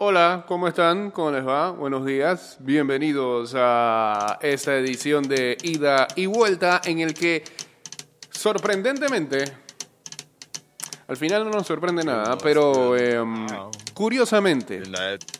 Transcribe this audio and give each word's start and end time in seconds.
Hola, 0.00 0.44
¿cómo 0.46 0.68
están? 0.68 1.10
¿Cómo 1.10 1.32
les 1.32 1.44
va? 1.44 1.72
Buenos 1.72 2.06
días. 2.06 2.56
Bienvenidos 2.60 3.52
a 3.56 4.38
esta 4.40 4.76
edición 4.76 5.24
de 5.24 5.58
Ida 5.60 6.06
y 6.14 6.26
Vuelta 6.26 6.80
en 6.84 7.00
el 7.00 7.14
que 7.14 7.42
sorprendentemente, 8.30 9.42
al 11.08 11.16
final 11.16 11.42
no 11.46 11.50
nos 11.50 11.66
sorprende 11.66 12.04
nada, 12.04 12.38
pero 12.38 12.96
em, 12.96 13.44
curiosamente, 13.92 14.84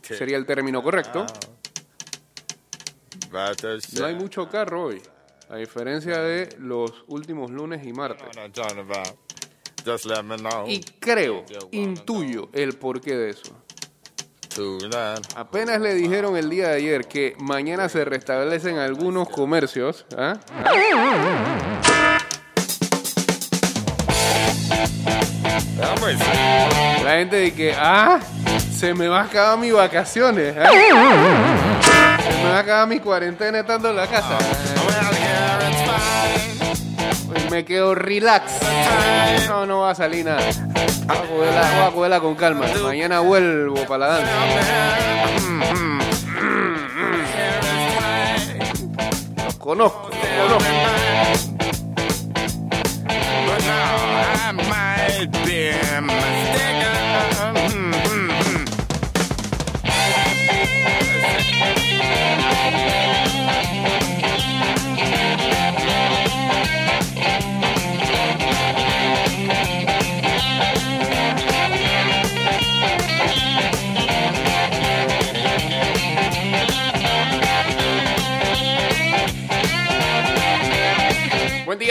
sería 0.03 0.37
el 0.37 0.45
término 0.45 0.83
correcto, 0.83 1.25
no 3.97 4.07
hay 4.07 4.17
mucho 4.17 4.49
carro 4.49 4.87
hoy, 4.87 5.01
a 5.51 5.55
diferencia 5.55 6.19
de 6.19 6.57
los 6.59 7.05
últimos 7.07 7.53
lunes 7.53 7.87
y 7.87 7.93
martes. 7.93 8.27
Y 10.67 10.81
creo, 10.81 11.45
intuyo 11.71 12.49
el 12.53 12.77
porqué 12.77 13.17
de 13.17 13.31
eso. 13.31 13.68
Apenas 15.37 15.81
le 15.81 15.95
dijeron 15.95 16.37
el 16.37 16.51
día 16.51 16.69
de 16.69 16.77
ayer 16.77 17.07
que 17.07 17.35
mañana 17.39 17.89
se 17.89 18.05
restablecen 18.05 18.79
algunos 18.79 19.29
comercios. 19.29 20.05
¿ah? 20.17 20.39
La 27.05 27.11
gente 27.19 27.37
dice 27.41 27.57
que, 27.57 27.75
ah, 27.77 28.19
se 28.77 28.95
me 28.95 29.09
va 29.09 29.21
a 29.21 29.25
acabar 29.25 29.59
mis 29.59 29.73
vacaciones. 29.73 30.57
¿ah? 30.59 30.71
Se 32.23 32.43
me 32.43 32.51
va 32.51 32.57
a 32.57 32.61
acabar 32.61 32.89
mi 32.89 33.01
cuarentena 33.01 33.61
estando 33.61 33.91
en 33.91 33.97
la 33.97 34.07
casa 34.07 34.39
me 37.51 37.65
quedo 37.65 37.95
relax. 37.95 38.53
No, 39.49 39.67
no 39.67 39.81
va 39.81 39.91
a 39.91 39.95
salir 39.95 40.25
nada. 40.25 40.41
Con 42.17 42.35
calma. 42.37 42.65
Mañana 42.83 43.21
vuelvo 43.21 43.77
para 43.87 43.99
la 43.99 44.07
danza. 44.15 44.33
Los 49.45 49.55
conozco, 49.57 50.09
los 50.11 50.53
conozco. 50.55 50.78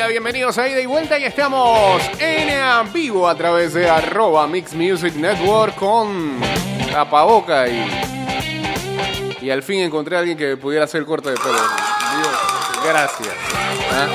Bienvenidos 0.09 0.57
a 0.57 0.69
Ida 0.69 0.79
y 0.79 0.85
Vuelta 0.85 1.19
y 1.19 1.25
estamos 1.25 2.01
en 2.19 2.93
vivo 2.93 3.27
a 3.27 3.35
través 3.35 3.73
de 3.73 3.89
arroba 3.89 4.47
Mix 4.47 4.73
Music 4.73 5.13
Network 5.15 5.75
con 5.75 6.39
tapaboca 6.89 7.67
y, 7.67 7.85
y 9.41 9.49
al 9.49 9.63
fin 9.63 9.79
encontré 9.79 10.15
a 10.15 10.19
alguien 10.19 10.37
que 10.37 10.55
pudiera 10.55 10.85
hacer 10.85 11.03
corte 11.03 11.31
de 11.31 11.35
pelo. 11.35 11.57
gracias. 12.85 13.35
¿ah? 13.91 14.07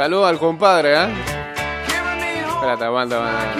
Saludos 0.00 0.30
al 0.30 0.38
compadre, 0.38 0.94
¿eh? 0.94 1.08
Espérate, 2.54 2.84
aguanta, 2.84 3.16
aguanta. 3.16 3.54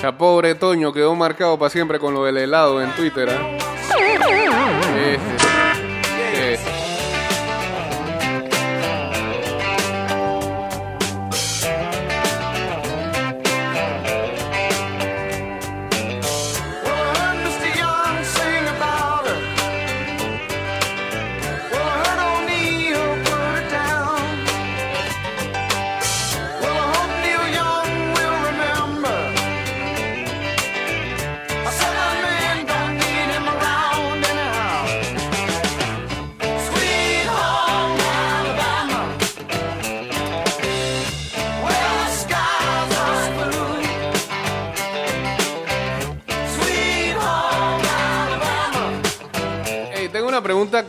Ya 0.00 0.12
pobre 0.16 0.54
Toño 0.54 0.92
quedó 0.92 1.16
marcado 1.16 1.58
para 1.58 1.70
siempre 1.70 1.98
con 1.98 2.14
lo 2.14 2.24
del 2.24 2.36
helado 2.36 2.80
en 2.80 2.92
Twitter, 2.92 3.30
¿eh? 3.30 3.58
una 3.98 4.24
pregunta 4.24 5.39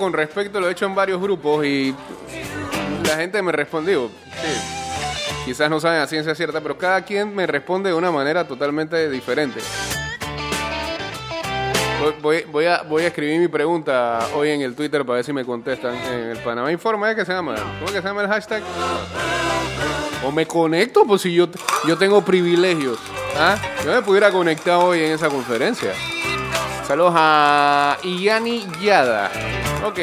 con 0.01 0.13
respecto, 0.13 0.59
lo 0.59 0.68
he 0.68 0.71
hecho 0.71 0.88
en 0.88 0.95
varios 0.95 1.21
grupos 1.21 1.63
y 1.63 1.95
la 3.06 3.18
gente 3.18 3.39
me 3.44 3.51
respondió. 3.51 4.09
Quizás 5.45 5.69
no 5.69 5.80
saben 5.80 6.01
a 6.01 6.07
ciencia 6.07 6.33
cierta, 6.33 6.59
pero 6.59 6.75
cada 6.75 7.03
quien 7.03 7.36
me 7.36 7.45
responde 7.45 7.92
de 7.92 7.95
una 7.95 8.09
manera 8.09 8.48
totalmente 8.48 9.12
diferente. 9.12 9.59
Voy, 12.19 12.65
a, 12.65 12.83
escribir 13.06 13.39
mi 13.39 13.48
pregunta 13.48 14.27
hoy 14.33 14.50
en 14.50 14.62
el 14.62 14.74
Twitter 14.74 15.06
para 15.06 15.18
ver 15.18 15.24
si 15.24 15.33
me 15.33 15.45
contestan. 15.45 15.95
En 15.95 16.30
el 16.31 16.39
Panamá 16.39 16.71
Informa, 16.71 17.12
¿eh? 17.12 17.15
¿qué 17.15 17.24
se 17.24 17.31
llama? 17.31 17.53
¿Cómo 17.80 17.86
que 17.86 18.01
se 18.01 18.07
llama 18.07 18.24
el 18.24 18.27
hashtag? 18.27 18.63
O 20.25 20.31
me 20.31 20.48
conecto, 20.48 21.06
pues 21.06 21.21
si 21.21 21.31
yo, 21.31 21.48
yo 21.88 21.95
tengo 21.95 22.25
privilegios. 22.25 22.98
¿ah? 23.38 23.56
Yo 23.86 23.92
me 23.92 24.01
pudiera 24.01 24.31
conectar 24.31 24.77
hoy 24.77 25.03
en 25.03 25.12
esa 25.12 25.30
conferencia. 25.30 25.92
Saludos 26.88 27.13
a 27.15 27.98
Iani 28.03 28.65
Yada. 28.81 29.61
Ok. 29.83 30.00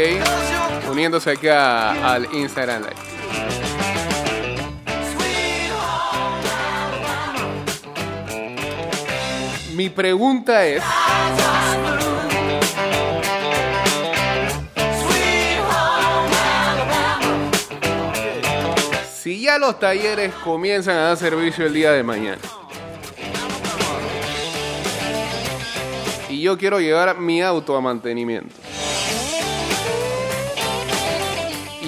Uniéndose 0.91 1.31
acá 1.31 2.13
al 2.13 2.27
Instagram 2.35 2.83
Live. 2.83 3.09
Mi 9.75 9.89
pregunta 9.89 10.67
es... 10.67 10.83
Si 19.23 19.43
ya 19.43 19.59
los 19.59 19.79
talleres 19.79 20.35
comienzan 20.43 20.97
a 20.97 21.01
dar 21.03 21.17
servicio 21.17 21.67
el 21.67 21.75
día 21.75 21.93
de 21.93 22.03
mañana. 22.03 22.39
Y 26.29 26.43
yo 26.43 26.59
quiero 26.59 26.81
llevar 26.81 27.17
mi 27.19 27.41
auto 27.43 27.77
a 27.77 27.81
mantenimiento. 27.81 28.58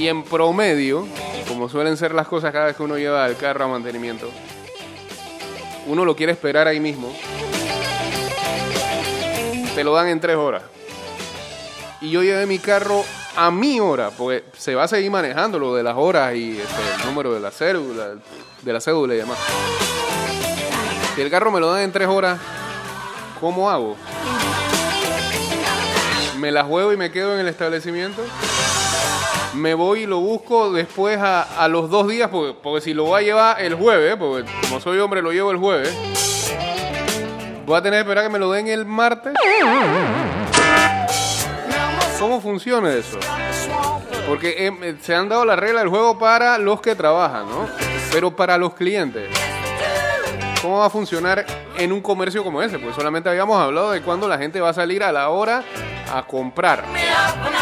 Y 0.00 0.08
en 0.08 0.23
promedio, 0.23 1.06
como 1.47 1.69
suelen 1.69 1.99
ser 1.99 2.14
las 2.14 2.26
cosas 2.26 2.52
cada 2.52 2.64
vez 2.64 2.75
que 2.75 2.82
uno 2.82 2.97
lleva 2.97 3.26
el 3.26 3.37
carro 3.37 3.67
a 3.67 3.69
mantenimiento, 3.69 4.31
uno 5.87 6.06
lo 6.06 6.17
quiere 6.17 6.32
esperar 6.32 6.67
ahí 6.67 6.81
mismo. 6.81 7.14
Te 9.75 9.85
lo 9.85 9.93
dan 9.93 10.08
en 10.08 10.19
tres 10.19 10.37
horas. 10.37 10.62
Y 12.00 12.08
yo 12.08 12.23
llevé 12.23 12.47
mi 12.47 12.58
carro 12.58 13.05
a 13.37 13.50
mi 13.50 13.79
hora, 13.79 14.08
porque 14.08 14.43
se 14.56 14.75
va 14.75 14.85
a 14.85 14.88
seguir 14.88 15.11
manejando 15.11 15.58
lo 15.58 15.75
de 15.75 15.82
las 15.82 15.99
horas 15.99 16.35
y 16.35 16.58
este, 16.58 16.94
el 16.99 17.06
número 17.06 17.35
de 17.35 17.41
la 17.41 17.50
cédula, 17.50 18.14
de 18.62 18.73
la 18.73 18.81
cédula 18.81 19.12
y 19.12 19.19
demás. 19.19 19.37
Si 21.14 21.20
el 21.20 21.31
carro 21.31 21.50
me 21.50 21.61
lo 21.61 21.70
dan 21.70 21.82
en 21.82 21.93
tres 21.93 22.08
horas, 22.08 22.41
¿cómo 23.38 23.69
hago? 23.69 23.99
¿Me 26.41 26.51
la 26.51 26.65
juego 26.65 26.91
y 26.91 26.97
me 26.97 27.13
quedo 27.13 27.35
en 27.35 27.41
el 27.41 27.49
establecimiento? 27.49 28.23
me 29.53 29.75
voy 29.75 30.05
y 30.05 30.07
lo 30.07 30.21
busco 30.21 30.73
después 30.73 31.19
a, 31.21 31.69
los 31.69 31.91
dos 31.91 32.09
días, 32.09 32.31
porque, 32.31 32.57
porque, 32.63 32.81
si 32.81 32.95
lo 32.95 33.05
voy 33.05 33.21
a 33.21 33.25
llevar 33.25 33.61
el 33.61 33.75
jueves, 33.75 34.17
porque 34.17 34.51
como 34.63 34.81
soy 34.81 34.99
hombre 35.01 35.21
lo 35.21 35.33
llevo 35.33 35.51
el 35.51 35.59
jueves, 35.59 35.95
voy 37.67 37.77
a 37.77 37.83
tener 37.83 37.99
que 37.99 38.03
esperar 38.03 38.25
que 38.25 38.31
me 38.31 38.39
lo 38.39 38.51
den 38.51 38.69
el 38.69 38.87
martes. 38.87 39.35
¿Cómo 42.19 42.41
funciona 42.41 42.91
eso? 42.95 43.19
Porque 44.27 44.67
eh, 44.67 44.97
se 45.03 45.15
han 45.15 45.29
dado 45.29 45.45
la 45.45 45.57
regla 45.57 45.81
del 45.81 45.91
juego 45.91 46.19
para 46.19 46.57
los 46.57 46.81
que 46.81 46.95
trabajan, 46.95 47.51
¿no? 47.51 47.69
Pero 48.13 48.35
para 48.35 48.57
los 48.57 48.73
clientes. 48.73 49.29
¿Cómo 50.63 50.79
va 50.79 50.87
a 50.87 50.91
funcionar 50.91 51.45
en 51.77 51.93
un 51.93 52.01
comercio 52.01 52.43
como 52.43 52.63
ese? 52.63 52.79
Pues 52.79 52.95
solamente 52.95 53.29
habíamos 53.29 53.61
hablado 53.61 53.91
de 53.91 54.01
cuando 54.01 54.27
la 54.27 54.39
gente 54.39 54.59
va 54.61 54.71
a 54.71 54.75
salir 54.75 55.03
a 55.03 55.13
la 55.13 55.29
hora 55.29 55.65
a 56.12 56.23
comprar. 56.23 56.85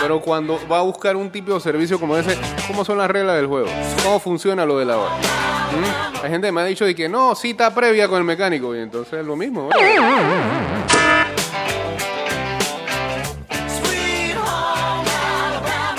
Pero 0.00 0.21
cuando 0.21 0.59
va 0.69 0.79
a 0.79 0.83
buscar 0.83 1.17
un 1.17 1.31
tipo 1.31 1.55
de 1.55 1.61
servicio 1.61 1.99
como 1.99 2.17
ese, 2.17 2.39
¿cómo 2.67 2.85
son 2.85 2.99
las 2.99 3.11
reglas 3.11 3.37
del 3.37 3.47
juego? 3.47 3.69
¿Cómo 4.03 4.19
funciona 4.21 4.65
lo 4.65 4.79
de 4.79 4.85
la 4.85 4.97
hora? 4.97 5.17
¿Mm? 5.17 6.25
Hay 6.25 6.31
gente 6.31 6.49
que 6.49 6.53
me 6.53 6.61
ha 6.61 6.65
dicho 6.65 6.85
de 6.85 6.95
que 6.95 7.09
no, 7.09 7.35
cita 7.35 7.75
previa 7.75 8.09
con 8.09 8.19
el 8.19 8.25
mecánico. 8.25 8.75
Y 8.75 8.81
entonces 8.81 9.21
es 9.21 9.27
lo 9.27 9.37
mismo. 9.37 9.69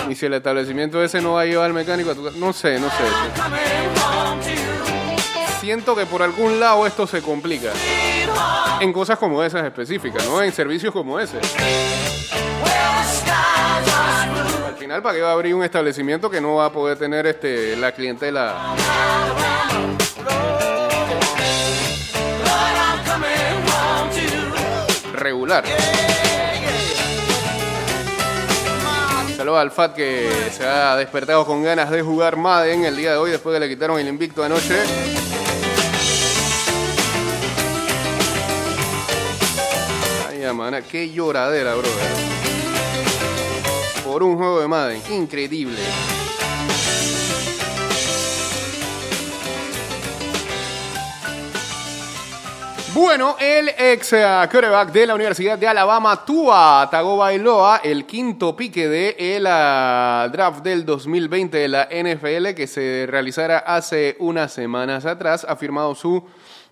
Y 0.10 0.16
si 0.16 0.26
el 0.26 0.34
establecimiento 0.34 1.04
ese 1.04 1.22
no 1.22 1.34
va 1.34 1.42
a 1.42 1.46
llevar 1.46 1.68
al 1.68 1.74
mecánico, 1.74 2.16
no 2.36 2.52
sé, 2.52 2.80
no 2.80 2.88
sé. 2.90 2.96
Siento 5.62 5.96
que 5.96 6.08
por 6.08 6.24
algún 6.24 6.60
lado 6.60 6.88
esto 6.88 7.06
se 7.06 7.22
complica. 7.22 7.70
En 8.80 8.92
cosas 8.92 9.20
como 9.20 9.44
esas 9.44 9.64
específicas, 9.66 10.26
¿no? 10.26 10.42
En 10.42 10.52
servicios 10.52 10.92
como 10.92 11.20
ese. 11.20 11.38
Al 14.80 14.84
final, 14.84 15.02
¿para 15.02 15.16
qué 15.16 15.22
va 15.22 15.32
a 15.32 15.34
abrir 15.34 15.54
un 15.54 15.62
establecimiento 15.62 16.30
que 16.30 16.40
no 16.40 16.56
va 16.56 16.68
a 16.68 16.72
poder 16.72 16.98
tener 16.98 17.28
este, 17.28 17.76
la 17.76 17.92
clientela? 17.92 18.78
Regular. 25.12 25.66
Saludos 29.36 29.60
al 29.60 29.72
FAT 29.72 29.96
que 29.96 30.30
se 30.50 30.66
ha 30.66 30.96
despertado 30.96 31.46
con 31.46 31.62
ganas 31.62 31.92
de 31.92 32.02
jugar 32.02 32.38
Madden 32.38 32.86
el 32.86 32.96
día 32.96 33.12
de 33.12 33.18
hoy 33.18 33.32
después 33.32 33.54
que 33.54 33.60
le 33.60 33.68
quitaron 33.68 34.00
el 34.00 34.08
invicto 34.08 34.46
anoche. 34.46 34.82
Ay, 40.30 40.54
mana, 40.54 40.82
qué 40.84 41.12
lloradera, 41.12 41.74
brother 41.74 42.39
por 44.20 44.28
un 44.28 44.38
juego 44.38 44.60
de 44.60 44.68
Madden. 44.68 45.02
Increíble. 45.14 45.78
Bueno, 52.94 53.38
el 53.40 53.70
ex 53.70 54.12
eh, 54.12 54.26
quarterback 54.52 54.92
de 54.92 55.08
la 55.08 55.16
Universidad 55.16 55.58
de 55.58 55.68
Alabama, 55.68 56.26
Tua 56.26 56.90
Tagovailoa, 56.92 57.78
el 57.82 58.06
quinto 58.06 58.58
pique 58.58 58.90
de 58.90 59.16
el 59.18 59.48
ah, 59.48 60.28
draft 60.30 60.64
del 60.64 60.86
2020 60.86 61.58
de 61.58 61.68
la 61.70 61.86
NFL 61.86 62.56
que 62.56 62.68
se 62.68 63.06
realizara 63.08 63.60
hace 63.60 64.18
unas 64.20 64.52
semanas 64.52 65.06
atrás, 65.06 65.46
ha 65.48 65.56
firmado 65.56 65.96
su 65.96 66.22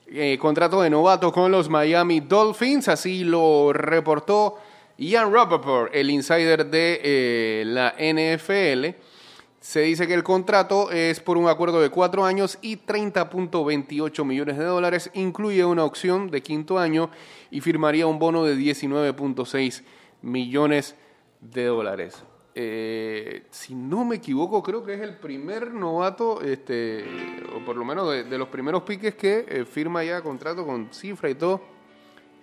eh, 0.07 0.37
contrato 0.37 0.81
de 0.81 0.89
novato 0.89 1.31
con 1.31 1.49
los 1.49 1.69
Miami 1.69 2.19
Dolphins, 2.19 2.89
así 2.89 3.23
lo 3.23 3.71
reportó 3.71 4.57
Ian 4.97 5.31
Rappaport, 5.31 5.93
el 5.93 6.09
insider 6.09 6.65
de 6.65 6.99
eh, 7.03 7.63
la 7.65 7.93
NFL, 7.99 8.99
se 9.59 9.81
dice 9.81 10.07
que 10.07 10.15
el 10.15 10.23
contrato 10.23 10.89
es 10.91 11.19
por 11.19 11.37
un 11.37 11.47
acuerdo 11.47 11.79
de 11.81 11.89
cuatro 11.89 12.25
años 12.25 12.57
y 12.63 12.77
30.28 12.77 14.25
millones 14.25 14.57
de 14.57 14.63
dólares. 14.63 15.11
Incluye 15.13 15.63
una 15.65 15.83
opción 15.83 16.31
de 16.31 16.41
quinto 16.41 16.79
año 16.79 17.11
y 17.51 17.61
firmaría 17.61 18.07
un 18.07 18.17
bono 18.17 18.43
de 18.43 18.55
19.6 18.55 19.83
millones 20.23 20.95
de 21.41 21.65
dólares. 21.65 22.23
Eh, 22.55 23.43
si 23.51 23.75
no 23.75 24.03
me 24.03 24.15
equivoco, 24.15 24.63
creo 24.63 24.83
que 24.83 24.95
es 24.95 25.01
el 25.01 25.17
primer 25.17 25.75
novato, 25.75 26.41
este, 26.41 27.05
o 27.55 27.63
por 27.63 27.75
lo 27.75 27.85
menos 27.85 28.09
de, 28.09 28.37
los 28.37 28.47
primeros 28.47 28.81
piques 28.81 29.13
que 29.13 29.45
eh, 29.47 29.65
firma 29.65 30.03
ya 30.03 30.23
contrato 30.23 30.65
con 30.65 30.91
cifra 30.91 31.29
y 31.29 31.35
todo 31.35 31.76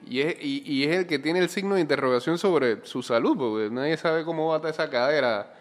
y 0.09 0.21
es, 0.21 0.37
y, 0.41 0.85
es 0.85 0.97
el 0.97 1.07
que 1.07 1.19
tiene 1.19 1.39
el 1.39 1.49
signo 1.49 1.75
de 1.75 1.81
interrogación 1.81 2.39
sobre 2.39 2.85
su 2.85 3.03
salud, 3.03 3.37
porque 3.37 3.75
nadie 3.75 3.97
sabe 3.97 4.25
cómo 4.25 4.49
va 4.49 4.55
a 4.55 4.57
estar 4.57 4.71
esa 4.71 4.91
cadera 4.91 5.55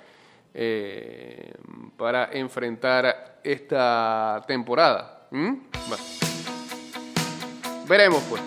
eh, 0.54 1.54
para 1.98 2.30
enfrentar 2.32 3.40
esta 3.44 4.44
temporada. 4.48 5.28
¿Mm? 5.32 5.54
Veremos, 7.88 8.24
pues. 8.30 8.42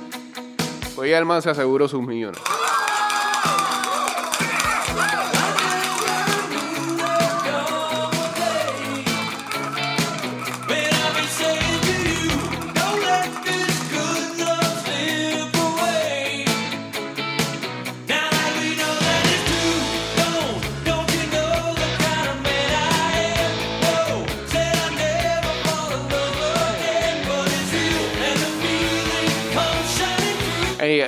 Hoy 0.96 1.12
el 1.12 1.24
man 1.24 1.42
se 1.42 1.50
aseguró 1.50 1.88
sus 1.88 2.02
millones. 2.02 2.40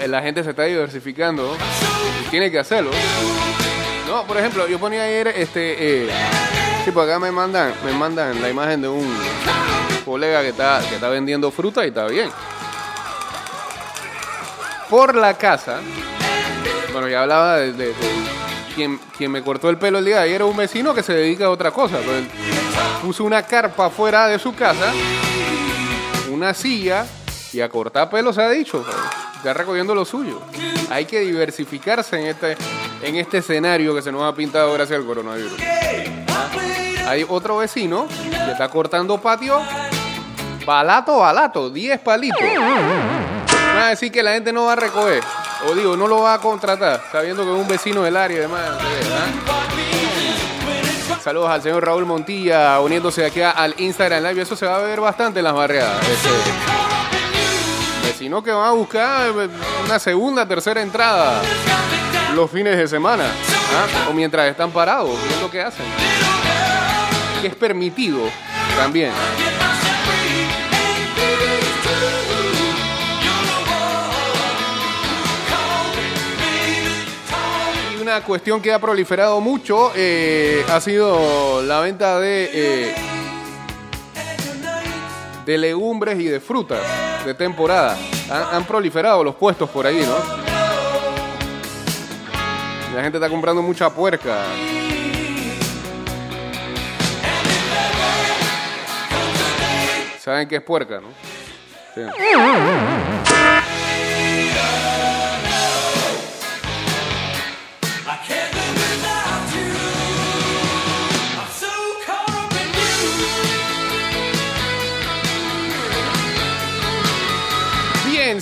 La 0.08 0.22
gente 0.22 0.42
se 0.42 0.50
está 0.50 0.64
diversificando 0.64 1.56
tiene 2.30 2.50
que 2.50 2.58
hacerlo. 2.58 2.90
No, 4.06 4.26
por 4.26 4.38
ejemplo, 4.38 4.66
yo 4.66 4.78
ponía 4.78 5.02
ayer, 5.02 5.28
este, 5.28 6.06
eh, 6.06 6.10
sí, 6.84 6.90
pues 6.90 7.06
acá 7.06 7.18
me 7.18 7.30
mandan, 7.30 7.74
me 7.84 7.92
mandan 7.92 8.40
la 8.40 8.48
imagen 8.48 8.80
de 8.82 8.88
un 8.88 9.14
colega 10.04 10.40
que 10.40 10.48
está, 10.48 10.80
que 10.88 10.94
está 10.94 11.08
vendiendo 11.08 11.50
fruta 11.50 11.84
y 11.84 11.88
está 11.88 12.06
bien. 12.06 12.30
Por 14.88 15.14
la 15.14 15.34
casa, 15.34 15.80
bueno, 16.92 17.08
ya 17.08 17.22
hablaba 17.22 17.56
de, 17.58 17.92
quien, 18.74 18.98
quien 19.16 19.30
me 19.30 19.42
cortó 19.42 19.68
el 19.68 19.76
pelo 19.76 19.98
el 19.98 20.06
día 20.06 20.16
de 20.16 20.22
ayer 20.22 20.36
era 20.36 20.46
un 20.46 20.56
vecino 20.56 20.94
que 20.94 21.02
se 21.02 21.12
dedica 21.12 21.44
a 21.44 21.50
otra 21.50 21.70
cosa. 21.70 21.98
Pues, 21.98 22.24
puso 23.02 23.24
una 23.24 23.42
carpa 23.42 23.90
fuera 23.90 24.26
de 24.26 24.38
su 24.38 24.54
casa, 24.54 24.92
una 26.30 26.54
silla 26.54 27.06
y 27.52 27.60
a 27.60 27.68
cortar 27.68 28.08
pelo 28.08 28.32
se 28.32 28.42
ha 28.42 28.48
dicho. 28.48 28.82
Pues, 28.82 28.96
está 29.38 29.54
recogiendo 29.54 29.95
lo 29.95 30.04
suyo. 30.04 30.42
Hay 30.90 31.04
que 31.04 31.21
diversificarse 31.21 32.21
en 32.21 32.26
este, 32.26 32.57
en 33.02 33.16
este 33.16 33.38
escenario 33.38 33.95
que 33.95 34.02
se 34.02 34.12
nos 34.12 34.23
ha 34.23 34.35
pintado 34.35 34.73
gracias 34.73 34.99
al 34.99 35.07
coronavirus. 35.07 35.54
Hay 37.07 37.25
otro 37.26 37.59
vecino 37.59 38.07
que 38.30 38.52
está 38.52 38.68
cortando 38.68 39.18
patio, 39.18 39.62
balato, 40.66 41.18
balato, 41.18 41.71
10 41.71 42.00
palitos. 42.00 42.40
Va 42.40 43.87
a 43.87 43.88
decir 43.90 44.11
que 44.11 44.23
la 44.23 44.33
gente 44.33 44.52
no 44.52 44.64
va 44.64 44.73
a 44.73 44.76
recoger. 44.76 45.23
O 45.68 45.75
digo, 45.75 45.97
no 45.97 46.07
lo 46.07 46.21
va 46.21 46.35
a 46.35 46.40
contratar, 46.40 47.02
sabiendo 47.11 47.45
que 47.45 47.50
es 47.50 47.57
un 47.57 47.68
vecino 47.68 48.02
del 48.02 48.16
área 48.16 48.37
y 48.37 48.40
demás. 48.40 48.62
Saludos 51.23 51.50
al 51.50 51.62
señor 51.62 51.85
Raúl 51.85 52.07
Montilla 52.07 52.80
uniéndose 52.80 53.25
aquí 53.25 53.40
al 53.40 53.75
Instagram 53.78 54.23
Live. 54.25 54.42
Eso 54.42 54.57
se 54.57 54.66
va 54.66 54.76
a 54.76 54.78
ver 54.80 55.00
bastante 55.00 55.40
en 55.40 55.45
las 55.45 55.54
barriadas. 55.54 56.00
Este, 56.09 56.67
vecino 58.08 58.42
que 58.42 58.50
va 58.50 58.70
a 58.70 58.72
buscar 58.72 59.30
una 59.84 59.98
segunda, 59.98 60.48
tercera 60.48 60.80
entrada 60.80 61.42
los 62.34 62.50
fines 62.50 62.76
de 62.76 62.88
semana. 62.88 63.24
¿ah? 63.26 64.08
O 64.08 64.14
mientras 64.14 64.48
están 64.48 64.70
parados, 64.70 65.10
es 65.30 65.42
lo 65.42 65.50
que 65.50 65.60
hacen. 65.60 65.84
Que 67.42 67.48
es 67.48 67.54
permitido 67.54 68.20
también. 68.76 69.12
una 78.00 78.22
cuestión 78.22 78.62
que 78.62 78.72
ha 78.72 78.78
proliferado 78.78 79.38
mucho 79.38 79.92
eh, 79.94 80.64
ha 80.70 80.80
sido 80.80 81.60
la 81.60 81.80
venta 81.80 82.18
de, 82.18 82.48
eh, 82.50 82.94
de 85.48 85.56
legumbres 85.56 86.20
y 86.20 86.24
de 86.24 86.40
frutas 86.40 86.78
de 87.24 87.32
temporada. 87.32 87.96
Han, 88.52 88.64
proliferado 88.64 89.24
los 89.24 89.34
puestos 89.34 89.70
por 89.70 89.86
ahí, 89.86 90.04
¿no? 90.04 90.14
La 92.94 93.02
gente 93.02 93.16
está 93.16 93.30
comprando 93.30 93.62
mucha 93.62 93.88
puerca. 93.88 94.44
¿Saben 100.18 100.46
qué 100.46 100.56
es 100.56 100.62
puerca, 100.62 101.00
no? 101.00 101.08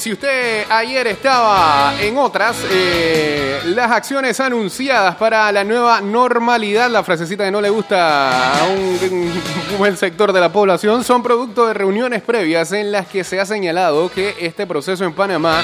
Si 0.07 0.13
usted 0.13 0.67
ayer 0.71 1.05
estaba 1.09 1.93
en 2.01 2.17
otras, 2.17 2.59
eh, 2.71 3.61
las 3.65 3.91
acciones 3.91 4.39
anunciadas 4.39 5.17
para 5.17 5.51
la 5.51 5.65
nueva 5.65 6.01
normalidad, 6.01 6.89
la 6.89 7.03
frasecita 7.03 7.45
que 7.45 7.51
no 7.51 7.61
le 7.61 7.71
gusta 7.71 8.57
a 8.57 8.69
un, 8.69 9.33
buen 9.77 9.97
sector 9.97 10.33
de 10.33 10.39
la 10.39 10.53
población, 10.53 11.03
son 11.03 11.25
producto 11.25 11.67
de 11.67 11.75
reuniones 11.75 12.23
previas 12.23 12.71
en 12.71 12.93
las 12.93 13.09
que 13.09 13.25
se 13.25 13.41
ha 13.41 13.47
señalado 13.47 14.09
que 14.09 14.37
este 14.39 14.65
proceso 14.65 15.05
en 15.05 15.13
Panamá 15.13 15.61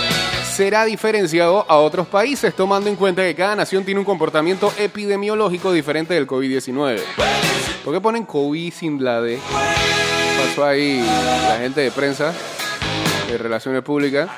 será 0.53 0.87
diferenciado 0.87 1.65
a 1.69 1.77
otros 1.77 2.09
países, 2.09 2.53
tomando 2.53 2.91
en 2.91 2.97
cuenta 2.97 3.23
que 3.23 3.37
cada 3.37 3.55
nación 3.55 3.85
tiene 3.85 4.01
un 4.01 4.05
comportamiento 4.05 4.73
epidemiológico 4.77 5.71
diferente 5.71 6.15
del 6.15 6.27
COVID-19. 6.27 7.01
¿Por 7.85 7.95
qué 7.95 8.01
ponen 8.01 8.27
COVID 8.27 8.73
sin 8.73 9.05
la 9.05 9.21
D? 9.21 9.39
Pasó 10.37 10.65
ahí 10.65 11.01
la 11.49 11.59
gente 11.59 11.83
de 11.83 11.93
prensa 11.93 12.35
de 13.33 13.39
Relaciones 13.39 13.83
Públicas. 13.83 14.29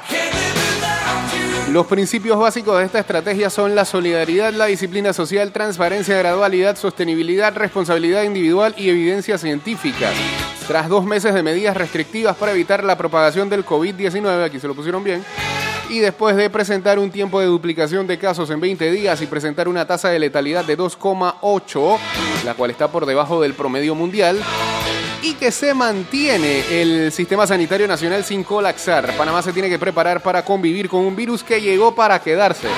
Los 1.70 1.86
principios 1.86 2.38
básicos 2.38 2.78
de 2.78 2.84
esta 2.84 3.00
estrategia 3.00 3.50
son 3.50 3.74
la 3.74 3.84
solidaridad, 3.84 4.52
la 4.52 4.66
disciplina 4.66 5.12
social, 5.12 5.50
transparencia, 5.50 6.16
gradualidad, 6.16 6.76
sostenibilidad, 6.76 7.54
responsabilidad 7.54 8.22
individual 8.22 8.74
y 8.76 8.90
evidencia 8.90 9.38
científica. 9.38 10.10
Tras 10.68 10.88
dos 10.88 11.04
meses 11.04 11.34
de 11.34 11.42
medidas 11.42 11.76
restrictivas 11.76 12.36
para 12.36 12.52
evitar 12.52 12.84
la 12.84 12.96
propagación 12.96 13.48
del 13.48 13.64
COVID-19, 13.64 14.44
aquí 14.44 14.60
se 14.60 14.68
lo 14.68 14.74
pusieron 14.74 15.02
bien, 15.02 15.24
y 15.88 15.98
después 15.98 16.36
de 16.36 16.48
presentar 16.48 16.98
un 16.98 17.10
tiempo 17.10 17.40
de 17.40 17.46
duplicación 17.46 18.06
de 18.06 18.18
casos 18.18 18.50
en 18.50 18.60
20 18.60 18.90
días 18.90 19.20
y 19.20 19.26
presentar 19.26 19.68
una 19.68 19.86
tasa 19.86 20.08
de 20.08 20.18
letalidad 20.18 20.64
de 20.64 20.78
2,8, 20.78 21.98
la 22.44 22.54
cual 22.54 22.70
está 22.70 22.88
por 22.88 23.06
debajo 23.06 23.40
del 23.40 23.54
promedio 23.54 23.94
mundial, 23.94 24.38
y 25.24 25.34
que 25.34 25.50
se 25.50 25.72
mantiene 25.72 26.82
el 26.82 27.10
sistema 27.10 27.46
sanitario 27.46 27.88
nacional 27.88 28.24
sin 28.24 28.44
colapsar. 28.44 29.16
Panamá 29.16 29.40
se 29.40 29.54
tiene 29.54 29.70
que 29.70 29.78
preparar 29.78 30.22
para 30.22 30.44
convivir 30.44 30.86
con 30.86 31.00
un 31.00 31.16
virus 31.16 31.42
que 31.42 31.60
llegó 31.60 31.94
para 31.94 32.20
quedarse. 32.20 32.68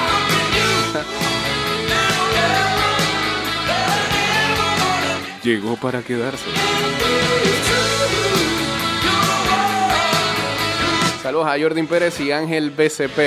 llegó 5.43 5.77
para 5.77 6.03
quedarse. 6.03 6.45
Saludos 11.23 11.47
a 11.47 11.59
Jordan 11.61 11.87
Pérez 11.87 12.21
y 12.21 12.33
Ángel 12.33 12.71
BCP. 12.71 13.19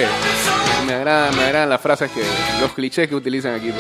Me 0.85 0.93
agradan, 0.93 1.35
me 1.35 1.43
agradan 1.43 1.69
las 1.69 1.81
frases 1.81 2.11
que, 2.11 2.21
los 2.61 2.71
clichés 2.73 3.07
que 3.07 3.15
utilizan 3.15 3.55
aquí. 3.55 3.71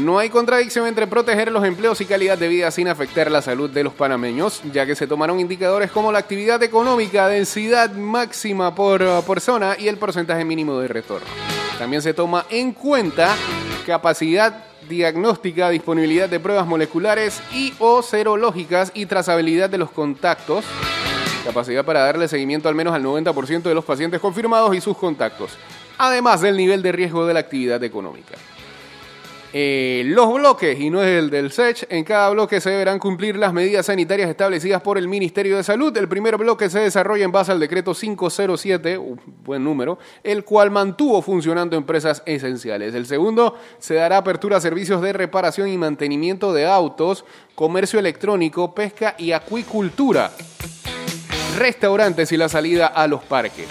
No 0.00 0.18
hay 0.18 0.28
contradicción 0.28 0.88
entre 0.88 1.06
proteger 1.06 1.52
los 1.52 1.64
empleos 1.64 2.00
y 2.00 2.04
calidad 2.04 2.36
de 2.36 2.48
vida 2.48 2.70
sin 2.72 2.88
afectar 2.88 3.30
la 3.30 3.40
salud 3.40 3.70
de 3.70 3.84
los 3.84 3.92
panameños, 3.92 4.60
ya 4.72 4.86
que 4.86 4.96
se 4.96 5.06
tomaron 5.06 5.38
indicadores 5.38 5.92
como 5.92 6.10
la 6.10 6.18
actividad 6.18 6.60
económica, 6.64 7.28
densidad 7.28 7.92
máxima 7.92 8.74
por 8.74 9.22
persona 9.24 9.76
y 9.78 9.86
el 9.86 9.96
porcentaje 9.96 10.44
mínimo 10.44 10.78
de 10.80 10.88
retorno. 10.88 11.26
También 11.78 12.02
se 12.02 12.12
toma 12.12 12.44
en 12.50 12.72
cuenta 12.72 13.36
capacidad 13.86 14.64
diagnóstica, 14.88 15.70
disponibilidad 15.70 16.28
de 16.28 16.40
pruebas 16.40 16.66
moleculares 16.66 17.40
y 17.52 17.72
o 17.78 18.02
serológicas 18.02 18.90
y 18.94 19.06
trazabilidad 19.06 19.70
de 19.70 19.78
los 19.78 19.90
contactos, 19.90 20.64
capacidad 21.44 21.84
para 21.84 22.00
darle 22.00 22.26
seguimiento 22.26 22.68
al 22.68 22.74
menos 22.74 22.94
al 22.94 23.04
90% 23.04 23.62
de 23.62 23.74
los 23.74 23.84
pacientes 23.84 24.20
confirmados 24.20 24.74
y 24.74 24.80
sus 24.80 24.96
contactos, 24.96 25.52
además 25.98 26.40
del 26.40 26.56
nivel 26.56 26.82
de 26.82 26.90
riesgo 26.90 27.26
de 27.26 27.34
la 27.34 27.40
actividad 27.40 27.82
económica. 27.84 28.34
Eh, 29.56 30.02
los 30.06 30.34
bloques, 30.34 30.80
y 30.80 30.90
no 30.90 31.00
es 31.00 31.10
el 31.10 31.30
del 31.30 31.52
SECH, 31.52 31.86
en 31.88 32.02
cada 32.02 32.28
bloque 32.30 32.60
se 32.60 32.70
deberán 32.70 32.98
cumplir 32.98 33.36
las 33.36 33.52
medidas 33.52 33.86
sanitarias 33.86 34.28
establecidas 34.28 34.82
por 34.82 34.98
el 34.98 35.06
Ministerio 35.06 35.56
de 35.56 35.62
Salud. 35.62 35.96
El 35.96 36.08
primer 36.08 36.36
bloque 36.36 36.68
se 36.68 36.80
desarrolla 36.80 37.24
en 37.24 37.30
base 37.30 37.52
al 37.52 37.60
decreto 37.60 37.94
507, 37.94 38.98
un 38.98 39.20
buen 39.44 39.62
número, 39.62 40.00
el 40.24 40.42
cual 40.42 40.72
mantuvo 40.72 41.22
funcionando 41.22 41.76
empresas 41.76 42.24
esenciales. 42.26 42.96
El 42.96 43.06
segundo 43.06 43.54
se 43.78 43.94
dará 43.94 44.16
apertura 44.16 44.56
a 44.56 44.60
servicios 44.60 45.00
de 45.00 45.12
reparación 45.12 45.68
y 45.68 45.78
mantenimiento 45.78 46.52
de 46.52 46.66
autos, 46.66 47.24
comercio 47.54 48.00
electrónico, 48.00 48.74
pesca 48.74 49.14
y 49.18 49.30
acuicultura, 49.30 50.32
restaurantes 51.56 52.32
y 52.32 52.36
la 52.36 52.48
salida 52.48 52.88
a 52.88 53.06
los 53.06 53.22
parques. 53.22 53.68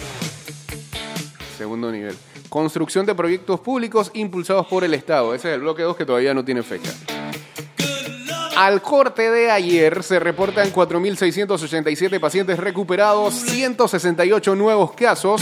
Segundo 1.57 1.91
nivel. 1.91 2.15
Construcción 2.53 3.03
de 3.07 3.15
proyectos 3.15 3.59
públicos 3.61 4.11
impulsados 4.13 4.67
por 4.67 4.83
el 4.83 4.93
Estado. 4.93 5.33
Ese 5.33 5.49
es 5.49 5.55
el 5.55 5.61
bloque 5.61 5.81
2 5.81 5.97
que 5.97 6.05
todavía 6.05 6.35
no 6.35 6.45
tiene 6.45 6.61
fecha. 6.61 6.91
Al 8.55 8.79
corte 8.79 9.31
de 9.31 9.49
ayer 9.49 10.03
se 10.03 10.19
reportan 10.19 10.71
4.687 10.71 12.19
pacientes 12.19 12.59
recuperados, 12.59 13.33
168 13.33 14.55
nuevos 14.55 14.91
casos, 14.91 15.41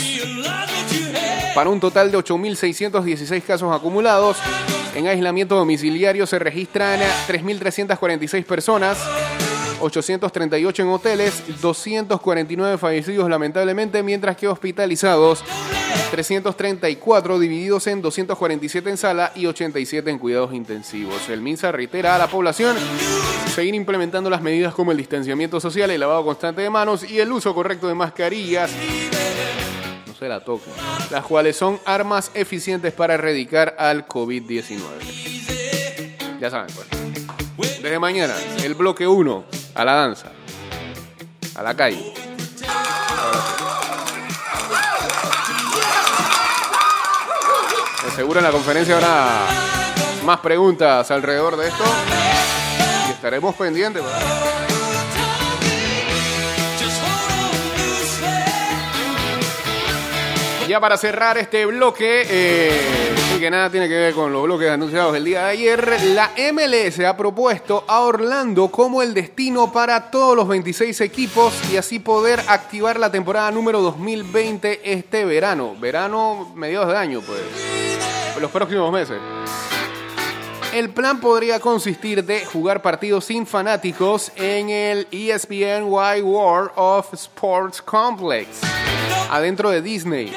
para 1.53 1.69
un 1.69 1.81
total 1.81 2.11
de 2.11 2.17
8.616 2.17 3.41
casos 3.41 3.75
acumulados. 3.75 4.37
En 4.95 5.07
aislamiento 5.07 5.57
domiciliario 5.57 6.25
se 6.25 6.39
registran 6.39 7.01
3.346 7.27 8.45
personas, 8.45 8.97
838 9.81 10.81
en 10.81 10.87
hoteles, 10.87 11.43
249 11.59 12.77
fallecidos 12.77 13.29
lamentablemente, 13.29 14.01
mientras 14.01 14.37
que 14.37 14.47
hospitalizados 14.47 15.43
334 16.11 17.39
divididos 17.39 17.87
en 17.87 18.01
247 18.01 18.89
en 18.89 18.97
sala 18.97 19.31
y 19.33 19.45
87 19.45 20.11
en 20.11 20.19
cuidados 20.19 20.53
intensivos. 20.53 21.29
El 21.29 21.41
MINSA 21.41 21.71
reitera 21.71 22.15
a 22.15 22.17
la 22.17 22.27
población 22.27 22.75
seguir 23.55 23.73
implementando 23.73 24.29
las 24.29 24.41
medidas 24.41 24.73
como 24.73 24.91
el 24.91 24.97
distanciamiento 24.97 25.61
social, 25.61 25.89
el 25.89 26.01
lavado 26.01 26.25
constante 26.25 26.61
de 26.61 26.69
manos 26.69 27.09
y 27.09 27.19
el 27.19 27.31
uso 27.31 27.55
correcto 27.55 27.87
de 27.87 27.95
mascarillas. 27.95 28.71
No 30.05 30.13
se 30.13 30.27
la 30.27 30.43
toquen. 30.43 30.73
Las 31.09 31.25
cuales 31.25 31.55
son 31.55 31.79
armas 31.85 32.29
eficientes 32.33 32.91
para 32.91 33.13
erradicar 33.13 33.75
al 33.79 34.05
COVID-19. 34.05 34.79
Ya 36.41 36.49
saben. 36.49 36.67
Pues. 37.55 37.81
Desde 37.81 37.99
mañana, 37.99 38.35
el 38.63 38.75
bloque 38.75 39.07
1 39.07 39.45
a 39.75 39.85
la 39.85 39.93
danza, 39.93 40.31
a 41.55 41.63
la 41.63 41.73
calle. 41.73 42.13
Seguro 48.21 48.37
en 48.37 48.45
la 48.45 48.51
conferencia 48.51 48.93
habrá 48.93 49.47
más 50.23 50.39
preguntas 50.41 51.09
alrededor 51.09 51.57
de 51.57 51.69
esto 51.69 51.83
y 53.07 53.11
estaremos 53.13 53.55
pendientes. 53.55 54.03
Ya 60.67 60.79
para 60.79 60.97
cerrar 60.97 61.39
este 61.39 61.65
bloque, 61.65 62.27
eh, 62.29 62.71
que 63.39 63.49
nada 63.49 63.71
tiene 63.71 63.89
que 63.89 63.95
ver 63.95 64.13
con 64.13 64.31
los 64.31 64.43
bloques 64.43 64.69
anunciados 64.69 65.17
el 65.17 65.25
día 65.25 65.45
de 65.45 65.49
ayer, 65.49 65.97
la 66.13 66.29
MLS 66.53 66.99
ha 66.99 67.17
propuesto 67.17 67.83
a 67.87 68.01
Orlando 68.01 68.67
como 68.67 69.01
el 69.01 69.15
destino 69.15 69.71
para 69.71 70.11
todos 70.11 70.35
los 70.35 70.47
26 70.47 71.01
equipos 71.01 71.55
y 71.73 71.77
así 71.77 71.97
poder 71.97 72.39
activar 72.47 72.99
la 72.99 73.11
temporada 73.11 73.49
número 73.49 73.81
2020 73.81 74.93
este 74.93 75.25
verano. 75.25 75.75
Verano, 75.79 76.51
mediados 76.53 76.89
de 76.89 76.97
año, 76.97 77.21
pues. 77.21 77.80
Los 78.39 78.51
próximos 78.51 78.91
meses. 78.91 79.19
El 80.73 80.89
plan 80.89 81.19
podría 81.19 81.59
consistir 81.59 82.23
de 82.23 82.45
jugar 82.45 82.81
partidos 82.81 83.25
sin 83.25 83.45
fanáticos 83.45 84.31
en 84.37 84.69
el 84.69 85.07
ESPN 85.11 85.83
Wide 85.83 86.23
World 86.23 86.71
of 86.75 87.13
Sports 87.13 87.81
Complex, 87.81 88.61
adentro 89.29 89.69
de 89.69 89.81
Disney, 89.81 90.33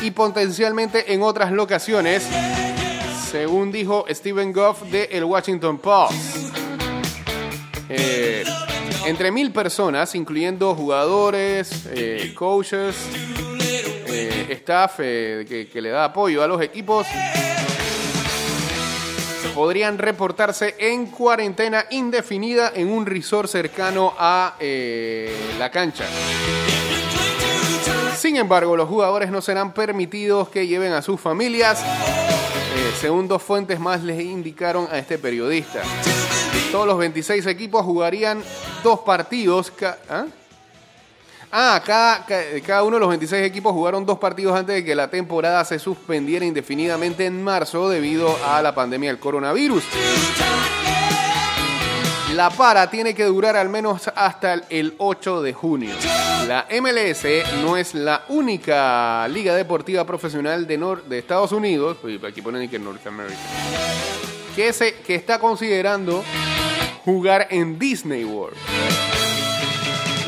y 0.00 0.10
potencialmente 0.10 1.12
en 1.12 1.22
otras 1.22 1.52
locaciones, 1.52 2.26
según 3.30 3.70
dijo 3.70 4.06
Steven 4.08 4.52
Goff 4.54 4.82
de 4.84 5.04
El 5.12 5.24
Washington 5.24 5.76
Post. 5.76 6.14
Eh, 7.90 8.44
entre 9.06 9.30
mil 9.30 9.52
personas, 9.52 10.14
incluyendo 10.14 10.74
jugadores, 10.74 11.86
eh, 11.90 12.32
coaches, 12.34 12.96
eh, 14.48 14.52
staff 14.54 14.96
que, 14.96 15.68
que 15.72 15.80
le 15.80 15.90
da 15.90 16.04
apoyo 16.04 16.42
a 16.42 16.46
los 16.46 16.60
equipos, 16.62 17.06
podrían 19.58 19.98
reportarse 19.98 20.76
en 20.78 21.06
cuarentena 21.06 21.86
indefinida 21.90 22.70
en 22.76 22.92
un 22.92 23.04
resort 23.04 23.50
cercano 23.50 24.14
a 24.16 24.54
eh, 24.60 25.36
la 25.58 25.68
cancha. 25.68 26.04
Sin 28.16 28.36
embargo, 28.36 28.76
los 28.76 28.88
jugadores 28.88 29.32
no 29.32 29.40
serán 29.40 29.74
permitidos 29.74 30.48
que 30.48 30.68
lleven 30.68 30.92
a 30.92 31.02
sus 31.02 31.20
familias, 31.20 31.82
eh, 31.82 32.92
según 33.00 33.26
dos 33.26 33.42
fuentes 33.42 33.80
más 33.80 34.04
les 34.04 34.20
indicaron 34.20 34.86
a 34.92 34.98
este 34.98 35.18
periodista. 35.18 35.82
Todos 36.70 36.86
los 36.86 36.96
26 36.96 37.44
equipos 37.46 37.84
jugarían 37.84 38.40
dos 38.84 39.00
partidos. 39.00 39.72
¿ah? 40.08 40.26
Ah, 41.50 41.82
cada, 41.84 42.26
cada, 42.66 42.82
uno 42.82 42.96
de 42.96 43.00
los 43.00 43.08
26 43.08 43.42
equipos 43.44 43.72
jugaron 43.72 44.04
dos 44.04 44.18
partidos 44.18 44.54
antes 44.54 44.76
de 44.76 44.84
que 44.84 44.94
la 44.94 45.08
temporada 45.08 45.64
se 45.64 45.78
suspendiera 45.78 46.44
indefinidamente 46.44 47.24
en 47.24 47.42
marzo 47.42 47.88
debido 47.88 48.36
a 48.44 48.60
la 48.60 48.74
pandemia 48.74 49.10
del 49.10 49.18
coronavirus. 49.18 49.84
La 52.34 52.50
para 52.50 52.90
tiene 52.90 53.14
que 53.14 53.24
durar 53.24 53.56
al 53.56 53.70
menos 53.70 54.10
hasta 54.14 54.54
el 54.68 54.94
8 54.98 55.40
de 55.42 55.54
junio. 55.54 55.94
La 56.46 56.66
MLS 56.80 57.24
no 57.62 57.78
es 57.78 57.94
la 57.94 58.24
única 58.28 59.26
liga 59.28 59.54
deportiva 59.54 60.04
profesional 60.04 60.66
de, 60.66 60.96
de 61.08 61.18
Estados 61.18 61.52
Unidos, 61.52 61.96
aquí 62.26 62.42
ponen 62.42 62.68
que 62.68 62.78
Norteamérica, 62.78 63.40
que, 64.54 64.72
se, 64.72 64.94
que 64.96 65.14
está 65.14 65.38
considerando 65.38 66.22
jugar 67.04 67.48
en 67.50 67.78
Disney 67.78 68.24
World. 68.24 68.56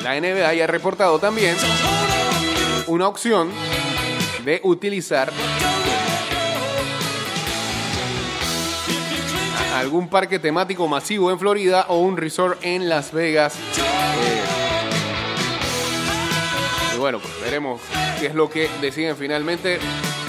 La 0.03 0.19
NBA 0.19 0.55
ya 0.55 0.65
ha 0.65 0.67
reportado 0.67 1.19
también 1.19 1.57
una 2.87 3.09
opción 3.09 3.51
de 4.45 4.61
utilizar 4.65 5.31
algún 9.75 10.09
parque 10.09 10.39
temático 10.39 10.89
masivo 10.89 11.31
en 11.31 11.39
Florida 11.39 11.87
o 11.89 11.99
un 12.01 12.17
resort 12.17 12.59
en 12.63 12.89
Las 12.89 13.13
Vegas. 13.13 13.55
Eh, 13.57 14.43
y 16.95 16.99
bueno, 16.99 17.19
pues 17.19 17.41
veremos 17.43 17.81
qué 18.19 18.27
es 18.27 18.35
lo 18.35 18.51
que 18.51 18.69
deciden 18.81 19.17
finalmente, 19.17 19.79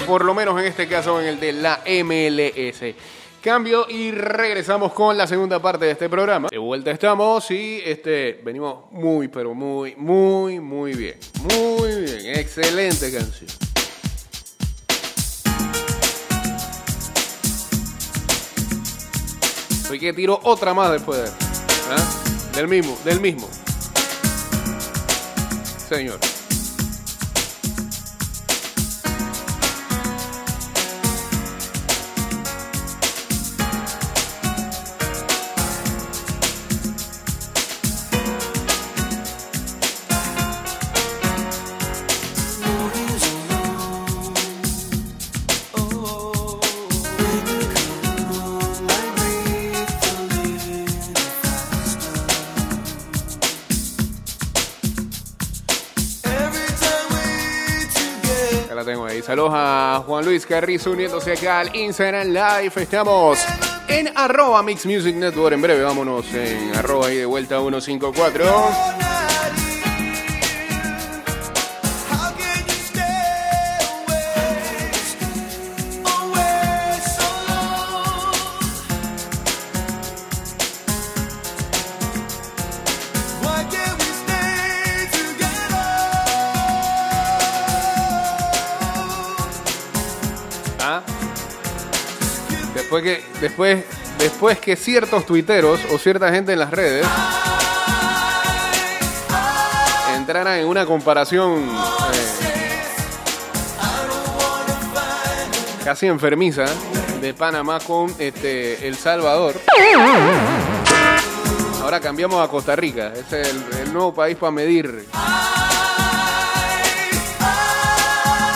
por 0.06 0.24
lo 0.24 0.34
menos 0.34 0.58
en 0.60 0.66
este 0.66 0.86
caso 0.86 1.20
en 1.20 1.26
el 1.26 1.40
de 1.40 1.52
la 1.52 1.80
MLS. 1.86 2.94
Cambio 3.42 3.86
y 3.88 4.12
regresamos 4.12 4.92
con 4.92 5.18
la 5.18 5.26
segunda 5.26 5.60
parte 5.60 5.86
de 5.86 5.90
este 5.90 6.08
programa. 6.08 6.46
De 6.48 6.58
vuelta 6.58 6.92
estamos 6.92 7.50
y 7.50 7.82
este 7.84 8.40
venimos 8.44 8.84
muy, 8.92 9.26
pero 9.26 9.52
muy, 9.52 9.96
muy, 9.96 10.60
muy 10.60 10.92
bien. 10.94 11.16
Muy 11.42 12.02
bien. 12.02 12.36
Excelente 12.38 13.12
canción. 13.12 13.50
Soy 19.88 19.98
que 19.98 20.12
tiro 20.12 20.38
otra 20.44 20.72
más 20.72 20.92
después 20.92 21.18
de 21.18 21.28
¿Ah? 21.90 22.54
Del 22.54 22.68
mismo, 22.68 22.96
del 23.04 23.20
mismo. 23.20 23.48
Señor. 25.88 26.20
Saludos 59.32 59.52
a 59.54 60.04
Juan 60.06 60.26
Luis 60.26 60.44
Carrizo 60.44 60.90
uniéndose 60.90 61.32
acá 61.32 61.60
al 61.60 61.74
Instagram 61.74 62.28
Live. 62.28 62.72
Estamos 62.76 63.38
en 63.88 64.10
arroba 64.14 64.62
Mix 64.62 64.84
Music 64.84 65.16
Network. 65.16 65.54
En 65.54 65.62
breve 65.62 65.82
vámonos 65.82 66.26
en 66.34 66.76
arroba 66.76 67.10
y 67.10 67.16
de 67.16 67.24
vuelta 67.24 67.58
154. 67.58 69.01
Después 92.74 93.04
que, 93.04 93.24
después, 93.40 93.84
después 94.18 94.58
que 94.58 94.74
ciertos 94.74 95.24
tuiteros 95.24 95.80
o 95.92 95.98
cierta 95.98 96.32
gente 96.32 96.52
en 96.52 96.58
las 96.58 96.70
redes 96.70 97.06
entraran 100.16 100.58
en 100.58 100.66
una 100.66 100.84
comparación 100.84 101.68
eh, 101.68 102.42
casi 105.84 106.06
enfermiza 106.06 106.64
de 107.20 107.32
Panamá 107.32 107.78
con 107.78 108.12
este, 108.18 108.88
El 108.88 108.96
Salvador. 108.96 109.60
Ahora 111.80 112.00
cambiamos 112.00 112.44
a 112.44 112.48
Costa 112.48 112.74
Rica. 112.74 113.12
Es 113.14 113.32
el, 113.32 113.64
el 113.82 113.92
nuevo 113.92 114.12
país 114.12 114.36
para 114.36 114.50
medir 114.50 115.06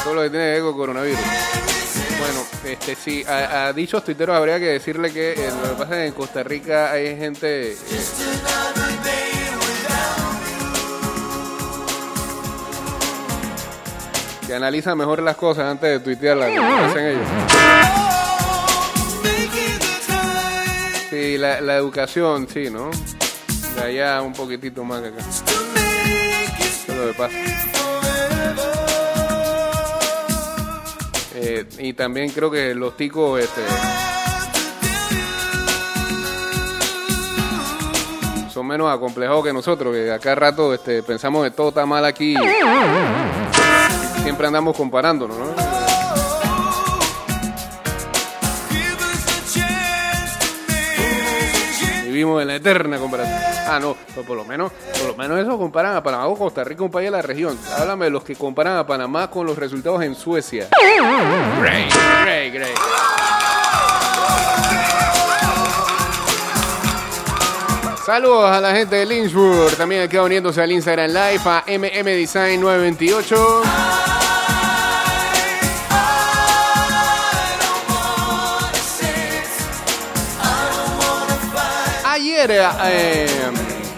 todo 0.02 0.14
lo 0.14 0.22
que 0.22 0.30
tiene 0.30 0.44
que 0.46 0.52
ver 0.52 0.62
con 0.62 0.76
coronavirus. 0.76 1.20
Este 2.66 2.96
sí, 2.96 3.22
a, 3.24 3.72
dichos 3.72 4.04
tuiteros 4.04 4.36
habría 4.36 4.58
que 4.58 4.66
decirle 4.66 5.12
que 5.12 5.34
eh, 5.34 5.50
lo 5.62 5.70
que 5.70 5.76
pasa 5.76 5.94
es 5.94 6.00
que 6.00 6.06
en 6.06 6.12
Costa 6.12 6.42
Rica 6.42 6.90
hay 6.90 7.16
gente 7.16 7.72
eh, 7.72 7.76
que 14.44 14.54
analiza 14.54 14.96
mejor 14.96 15.22
las 15.22 15.36
cosas 15.36 15.66
antes 15.66 15.90
de 15.90 16.00
tuitearlas, 16.00 16.56
como 16.56 16.76
hacen 16.76 17.06
ellos. 17.06 17.28
Sí, 21.08 21.38
la, 21.38 21.60
la 21.60 21.76
educación, 21.76 22.48
sí, 22.52 22.68
¿no? 22.68 22.90
De 23.76 23.82
allá 23.82 24.22
un 24.22 24.32
poquitito 24.32 24.82
más 24.82 25.02
que 25.02 25.08
acá. 25.08 25.18
Eso 25.20 26.92
es 26.92 26.98
lo 26.98 27.06
que 27.06 27.14
pasa. 27.14 27.75
Y 31.78 31.92
también 31.92 32.30
creo 32.30 32.50
que 32.50 32.74
los 32.74 32.96
ticos 32.96 33.40
este, 33.40 33.60
son 38.50 38.66
menos 38.66 38.90
acomplejados 38.90 39.44
que 39.44 39.52
nosotros, 39.52 39.94
que 39.94 40.10
acá 40.10 40.34
rato 40.34 40.72
este, 40.72 41.02
pensamos 41.02 41.44
que 41.44 41.50
todo 41.50 41.68
está 41.68 41.84
mal 41.84 42.04
aquí. 42.04 42.34
Siempre 44.22 44.46
andamos 44.46 44.76
comparándonos, 44.76 45.36
¿no? 45.36 45.45
Vivimos 52.16 52.40
en 52.40 52.48
la 52.48 52.54
eterna 52.54 52.98
comparación. 52.98 53.38
Ah, 53.68 53.78
no, 53.78 53.94
pues 54.14 54.26
por 54.26 54.36
lo 54.36 54.44
menos, 54.44 54.72
por 54.72 55.08
lo 55.08 55.16
menos 55.16 55.38
eso 55.38 55.58
comparan 55.58 55.94
a 55.94 56.02
Panamá 56.02 56.26
o 56.26 56.36
Costa 56.36 56.64
Rica, 56.64 56.82
un 56.82 56.90
país 56.90 57.08
de 57.08 57.10
la 57.10 57.20
región. 57.20 57.58
Háblame 57.76 58.06
de 58.06 58.10
los 58.10 58.24
que 58.24 58.34
comparan 58.34 58.78
a 58.78 58.86
Panamá 58.86 59.28
con 59.28 59.46
los 59.46 59.58
resultados 59.58 60.02
en 60.02 60.14
Suecia. 60.14 60.68
Great, 61.60 61.92
great, 62.24 62.54
great. 62.54 62.78
Saludos 68.06 68.50
a 68.50 68.60
la 68.62 68.72
gente 68.74 68.96
de 68.96 69.04
Lynchburg, 69.04 69.76
también 69.76 70.02
aquí 70.02 70.16
uniéndose 70.16 70.62
al 70.62 70.72
Instagram 70.72 71.08
Live 71.08 71.42
a 71.44 71.64
MM 71.66 72.04
Design 72.04 72.60
928. 72.62 74.05
Eh, 82.38 83.26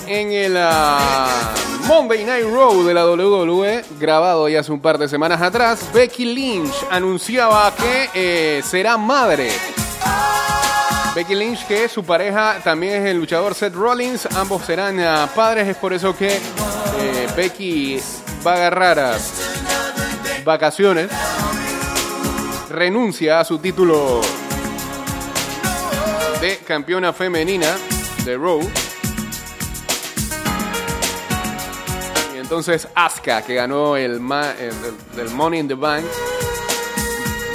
en 0.07 0.33
el 0.33 0.57
ah, 0.57 1.53
Monday 1.89 2.25
Night 2.25 2.45
Raw 2.45 2.85
de 2.85 2.95
la 2.95 3.05
WWE, 3.05 3.85
grabado 3.99 4.49
ya 4.49 4.61
hace 4.61 4.71
un 4.71 4.79
par 4.79 4.97
de 4.97 5.09
semanas 5.09 5.43
atrás, 5.43 5.91
Becky 5.93 6.25
Lynch 6.25 6.73
anunciaba 6.89 7.75
que 7.75 8.09
eh, 8.15 8.63
será 8.63 8.97
madre. 8.97 9.51
Becky 11.17 11.35
Lynch, 11.35 11.67
que 11.67 11.89
su 11.89 12.05
pareja 12.05 12.61
también 12.63 13.03
es 13.03 13.11
el 13.11 13.19
luchador 13.19 13.57
Seth 13.57 13.75
Rollins, 13.75 14.27
ambos 14.37 14.65
serán 14.65 15.01
ah, 15.01 15.29
padres, 15.35 15.67
es 15.67 15.77
por 15.77 15.93
eso 15.93 16.17
que 16.17 16.29
eh, 16.29 17.29
Becky 17.37 18.01
va 18.47 18.53
a 18.53 18.55
agarrar 18.55 18.99
a 19.01 19.19
vacaciones, 20.45 21.11
renuncia 22.71 23.41
a 23.41 23.45
su 23.45 23.59
título 23.59 24.21
de 26.41 26.59
campeona 26.59 27.13
femenina 27.13 27.75
de 28.25 28.37
Raw. 28.37 28.61
Y 32.35 32.39
entonces 32.39 32.89
Asuka, 32.95 33.43
que 33.43 33.55
ganó 33.55 33.97
el, 33.97 34.21
ma- 34.21 34.53
el- 34.59 35.21
el- 35.21 35.31
Money 35.31 35.61
in 35.61 35.69
the 35.69 35.75
Bank, 35.75 36.05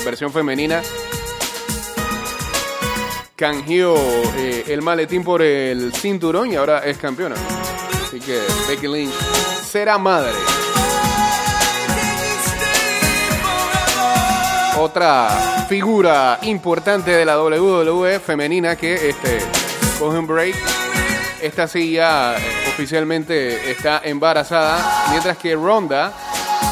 versión 0.06 0.32
femenina, 0.32 0.82
canjeó 3.36 3.96
eh, 4.38 4.66
el 4.68 4.82
maletín 4.82 5.24
por 5.24 5.42
el 5.42 5.94
cinturón 5.94 6.52
y 6.52 6.56
ahora 6.56 6.80
es 6.80 6.98
campeona. 6.98 7.36
Así 8.06 8.20
que 8.20 8.40
Becky 8.68 8.88
Lynch 8.88 9.14
será 9.70 9.98
madre. 9.98 10.34
Otra 14.80 15.66
figura 15.70 16.40
importante 16.44 17.12
de 17.12 17.26
la 17.26 17.42
WWE 17.42 18.20
femenina 18.20 18.76
que 18.76 19.10
este, 19.10 19.40
esta 21.42 21.68
sí 21.68 21.92
ya 21.92 22.36
oficialmente 22.70 23.72
está 23.72 24.02
embarazada, 24.04 25.08
mientras 25.10 25.38
que 25.38 25.56
Ronda, 25.56 26.14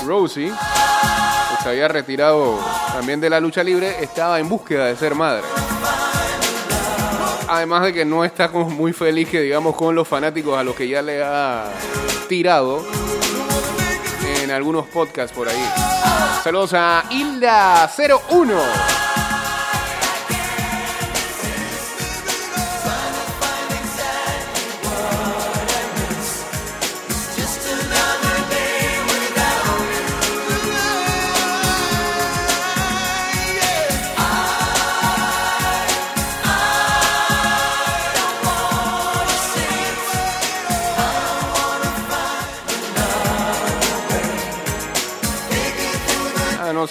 Rosie, 0.05 0.49
que 0.49 1.63
se 1.63 1.69
había 1.69 1.87
retirado 1.87 2.59
también 2.93 3.19
de 3.19 3.29
la 3.29 3.39
lucha 3.39 3.63
libre, 3.63 4.01
estaba 4.01 4.39
en 4.39 4.47
búsqueda 4.47 4.85
de 4.85 4.95
ser 4.95 5.15
madre. 5.15 5.43
Además 7.47 7.83
de 7.83 7.93
que 7.93 8.05
no 8.05 8.23
está 8.23 8.49
como 8.49 8.69
muy 8.69 8.93
feliz 8.93 9.27
que 9.27 9.41
digamos 9.41 9.75
con 9.75 9.93
los 9.93 10.07
fanáticos 10.07 10.57
a 10.57 10.63
los 10.63 10.73
que 10.73 10.87
ya 10.87 11.01
le 11.01 11.21
ha 11.21 11.65
tirado 12.29 12.85
en 14.41 14.51
algunos 14.51 14.87
podcasts 14.87 15.35
por 15.35 15.49
ahí. 15.49 15.69
Saludos 16.43 16.73
a 16.73 17.03
Hilda 17.09 17.91
01. 18.29 18.90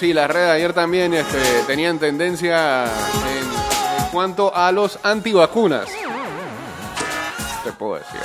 Sí, 0.01 0.15
las 0.15 0.31
redes 0.31 0.51
ayer 0.51 0.73
también 0.73 1.13
este, 1.13 1.39
tenían 1.67 1.99
tendencia 1.99 2.85
en, 2.85 4.09
cuanto 4.11 4.55
a 4.55 4.73
los 4.73 4.99
antivacunas. 5.03 5.89
Te 7.63 7.73
puedo 7.73 7.97
decir. 7.97 8.21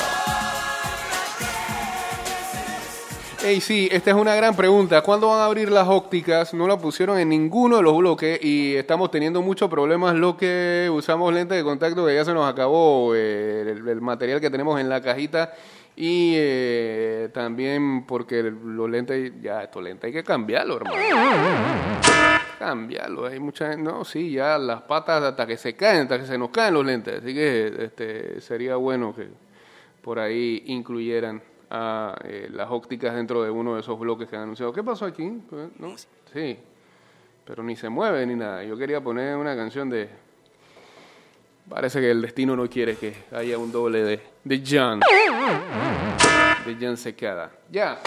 Ey, 3.43 3.59
sí, 3.59 3.89
esta 3.91 4.11
es 4.11 4.15
una 4.15 4.35
gran 4.35 4.55
pregunta. 4.55 5.01
¿Cuándo 5.01 5.27
van 5.27 5.41
a 5.41 5.45
abrir 5.45 5.69
las 5.69 5.89
ópticas? 5.89 6.53
No 6.53 6.65
la 6.65 6.77
pusieron 6.77 7.19
en 7.19 7.27
ninguno 7.27 7.75
de 7.75 7.83
los 7.83 7.97
bloques 7.97 8.39
y 8.41 8.75
estamos 8.75 9.11
teniendo 9.11 9.41
muchos 9.41 9.69
problemas 9.69 10.15
lo 10.15 10.37
que 10.37 10.89
usamos 10.91 11.33
lentes 11.33 11.57
de 11.57 11.63
contacto 11.65 12.05
que 12.05 12.15
ya 12.15 12.23
se 12.23 12.33
nos 12.33 12.49
acabó 12.49 13.13
eh, 13.13 13.75
el 13.85 13.99
material 13.99 14.39
que 14.39 14.49
tenemos 14.49 14.79
en 14.79 14.87
la 14.87 15.01
cajita 15.01 15.53
y 15.95 16.33
eh, 16.35 17.29
también 17.33 18.05
porque 18.05 18.43
los 18.43 18.89
lentes, 18.89 19.31
ya 19.41 19.63
estos 19.63 19.81
lentes 19.81 20.05
hay 20.05 20.13
que 20.13 20.23
cambiarlo, 20.23 20.77
hermano. 20.77 20.97
Cambiarlo, 22.59 23.25
hay 23.27 23.39
mucha 23.39 23.69
gente, 23.69 23.83
no, 23.83 24.03
sí, 24.03 24.31
ya 24.31 24.57
las 24.57 24.81
patas 24.81 25.23
hasta 25.23 25.45
que 25.45 25.55
se 25.55 25.75
caen, 25.75 26.03
hasta 26.03 26.19
que 26.19 26.25
se 26.25 26.37
nos 26.37 26.49
caen 26.49 26.73
los 26.73 26.85
lentes, 26.85 27.19
así 27.21 27.33
que 27.33 27.73
este, 27.85 28.41
sería 28.41 28.75
bueno 28.75 29.15
que 29.15 29.27
por 30.01 30.19
ahí 30.19 30.63
incluyeran 30.67 31.41
a 31.69 32.15
eh, 32.23 32.49
las 32.51 32.69
ópticas 32.69 33.15
dentro 33.15 33.43
de 33.43 33.49
uno 33.49 33.75
de 33.75 33.81
esos 33.81 33.97
bloques 33.97 34.29
que 34.29 34.35
han 34.35 34.43
anunciado. 34.43 34.71
¿Qué 34.71 34.83
pasó 34.83 35.05
aquí? 35.05 35.41
Pues, 35.49 35.69
¿No? 35.79 35.95
Sí, 36.31 36.57
pero 37.45 37.63
ni 37.63 37.75
se 37.75 37.89
mueve 37.89 38.25
ni 38.25 38.35
nada. 38.35 38.63
Yo 38.63 38.77
quería 38.77 39.01
poner 39.01 39.35
una 39.35 39.55
canción 39.55 39.89
de... 39.89 40.09
Parece 41.69 41.99
que 41.99 42.11
el 42.11 42.21
destino 42.21 42.55
no 42.55 42.69
quiere 42.69 42.95
que 42.95 43.15
haya 43.31 43.57
un 43.57 43.71
doble 43.71 44.03
de, 44.03 44.34
de 44.45 44.63
John. 44.65 45.01
De 46.65 46.77
John 46.79 46.95
Secada. 46.95 47.51
Ya. 47.69 47.99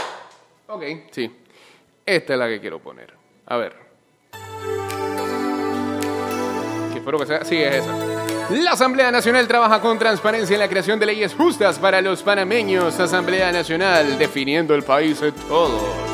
Ok, 0.68 0.82
sí. 1.10 1.30
Esta 2.06 2.32
es 2.32 2.38
la 2.38 2.48
que 2.48 2.60
quiero 2.60 2.78
poner. 2.78 3.12
A 3.46 3.56
ver. 3.56 3.74
Que 6.92 6.98
espero 6.98 7.18
que 7.18 7.26
sea... 7.26 7.44
Sí, 7.44 7.56
es 7.56 7.84
esa. 7.84 7.94
La 8.50 8.70
Asamblea 8.70 9.10
Nacional 9.10 9.46
trabaja 9.46 9.80
con 9.80 9.98
transparencia 9.98 10.54
en 10.54 10.60
la 10.60 10.68
creación 10.68 10.98
de 10.98 11.06
leyes 11.06 11.34
justas 11.34 11.78
para 11.78 12.00
los 12.00 12.22
panameños. 12.22 12.98
Asamblea 12.98 13.52
Nacional 13.52 14.16
definiendo 14.16 14.74
el 14.74 14.84
país 14.84 15.20
de 15.20 15.32
todos. 15.32 16.07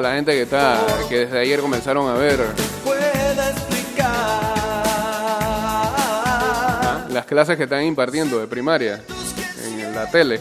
Sos 0.00 0.06
Saludos 0.06 0.06
a 0.06 0.08
la 0.08 0.14
gente 0.14 0.32
que 0.32 0.42
está, 0.42 0.78
que 1.08 1.18
desde 1.20 1.38
ayer 1.38 1.60
comenzaron 1.60 2.08
a 2.08 2.14
ver 2.14 2.40
pueda 2.84 3.50
explicar. 3.50 4.06
¿ah? 6.82 7.06
las 7.10 7.26
clases 7.26 7.56
que 7.56 7.64
están 7.64 7.84
impartiendo 7.84 8.38
de 8.38 8.46
primaria 8.46 9.02
en 9.64 9.94
la 9.94 10.10
tele. 10.10 10.40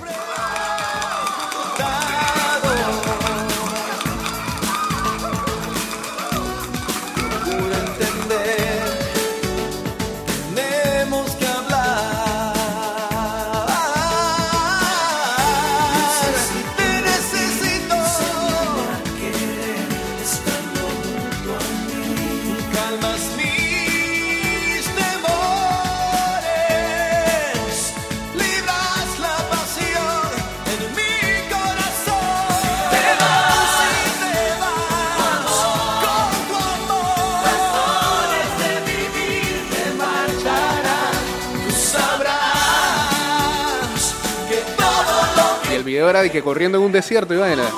Y 45.99 46.01
era 46.01 46.21
de 46.21 46.31
que 46.31 46.41
corriendo 46.41 46.77
en 46.77 46.85
un 46.85 46.93
desierto 46.93 47.33
y 47.33 47.37
vaina. 47.37 47.69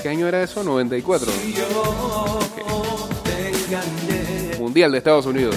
¿Qué 0.00 0.08
año 0.08 0.28
era 0.28 0.40
eso? 0.40 0.62
94. 0.62 1.32
yo 1.52 2.38
te 3.24 3.48
engañé. 3.48 4.56
mundial 4.56 4.92
de 4.92 4.98
Estados 4.98 5.26
Unidos. 5.26 5.56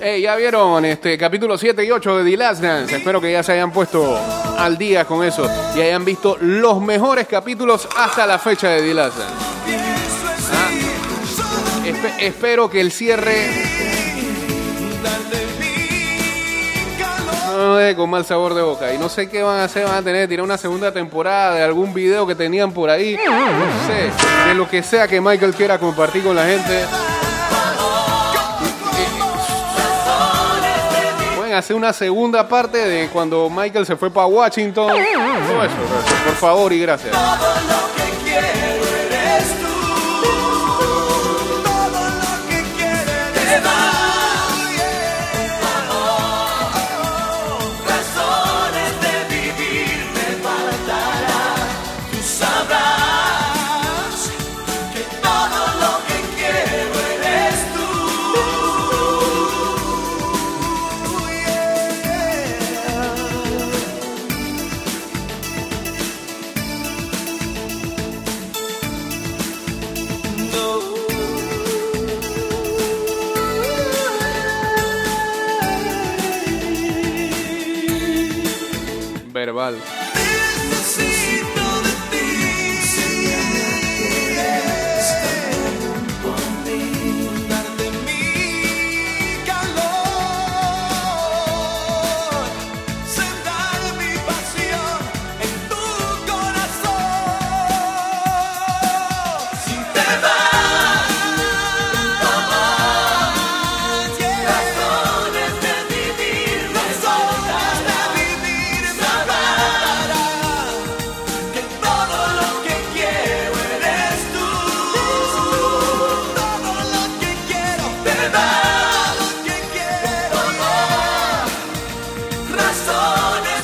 Hey, 0.00 0.22
ya 0.22 0.36
vieron 0.36 0.84
este 0.84 1.18
capítulo 1.18 1.58
7 1.58 1.84
y 1.84 1.90
8 1.90 2.18
de 2.22 2.30
The 2.30 2.36
Last 2.36 2.62
Dance. 2.62 2.96
Espero 2.96 3.20
que 3.20 3.32
ya 3.32 3.42
se 3.42 3.52
hayan 3.52 3.72
puesto 3.72 4.18
al 4.58 4.78
día 4.78 5.04
con 5.04 5.24
eso 5.24 5.48
y 5.76 5.80
hayan 5.80 6.04
visto 6.04 6.36
los 6.40 6.80
mejores 6.80 7.26
capítulos 7.26 7.88
hasta 7.96 8.26
la 8.26 8.38
fecha 8.38 8.68
de 8.70 8.82
The 8.82 8.94
Last 8.94 9.18
Dance. 9.18 9.34
Espe- 11.90 12.14
espero 12.20 12.70
que 12.70 12.80
el 12.80 12.92
cierre 12.92 13.46
con 17.96 18.08
mal 18.10 18.24
sabor 18.24 18.54
de 18.54 18.62
boca. 18.62 18.92
Y 18.94 18.98
no 18.98 19.08
sé 19.08 19.28
qué 19.28 19.42
van 19.42 19.58
a 19.60 19.64
hacer, 19.64 19.84
van 19.84 19.94
a 19.96 20.02
tener 20.02 20.22
que 20.22 20.28
tirar 20.28 20.44
una 20.44 20.56
segunda 20.58 20.92
temporada 20.92 21.54
de 21.54 21.62
algún 21.62 21.92
video 21.92 22.26
que 22.26 22.34
tenían 22.34 22.70
por 22.72 22.88
ahí. 22.90 23.16
No 23.16 23.86
sé, 23.86 24.48
de 24.48 24.54
lo 24.54 24.68
que 24.68 24.82
sea 24.82 25.08
que 25.08 25.20
Michael 25.20 25.54
quiera 25.54 25.78
compartir 25.78 26.22
con 26.22 26.36
la 26.36 26.44
gente. 26.44 26.84
Pueden 31.48 31.60
hacer 31.60 31.76
una 31.76 31.94
segunda 31.94 32.46
parte 32.46 32.76
de 32.76 33.08
cuando 33.08 33.48
Michael 33.48 33.86
se 33.86 33.96
fue 33.96 34.10
para 34.10 34.26
Washington. 34.26 34.92
Por 36.26 36.34
favor 36.34 36.70
y 36.74 36.80
gracias. 36.80 37.16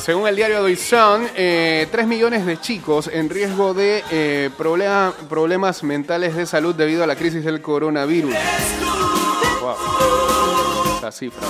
Según 0.05 0.27
el 0.27 0.35
diario 0.35 0.63
The 0.63 0.75
Sun, 0.75 1.27
eh, 1.35 1.87
3 1.91 2.05
millones 2.05 2.45
de 2.45 2.61
chicos 2.61 3.09
en 3.11 3.27
riesgo 3.27 3.73
de 3.73 4.03
eh, 4.11 4.51
problema- 4.55 5.11
problemas 5.27 5.81
mentales 5.81 6.35
de 6.35 6.45
salud 6.45 6.75
debido 6.75 7.03
a 7.03 7.07
la 7.07 7.15
crisis 7.15 7.43
del 7.43 7.59
coronavirus. 7.59 8.35
Wow. 9.61 9.75
Esa 10.99 11.11
cifra. 11.11 11.47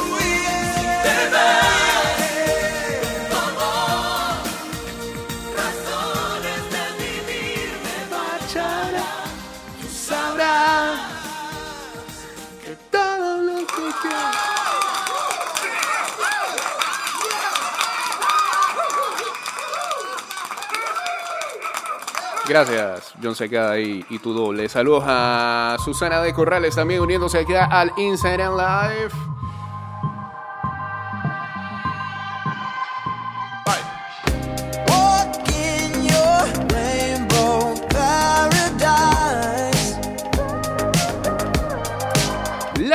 Gracias, 22.48 23.14
John 23.22 23.36
Secada 23.36 23.80
y, 23.80 24.06
y 24.10 24.20
tu 24.20 24.34
doble. 24.34 24.70
Saludos 24.70 25.04
a 25.08 25.78
Susana 25.84 26.22
de 26.22 26.34
Corrales 26.34 26.76
también 26.76 27.02
uniéndose 27.02 27.40
aquí 27.40 27.54
al 27.56 27.92
Instagram 27.98 28.56
Live. 28.56 29.36